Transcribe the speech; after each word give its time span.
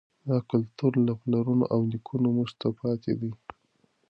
دا 0.29 0.37
کلتور 0.51 0.93
له 1.07 1.13
پلرونو 1.21 1.65
او 1.73 1.79
نیکونو 1.91 2.27
موږ 2.35 2.49
ته 2.59 2.67
پاتې 2.79 3.11
دی. 3.19 3.31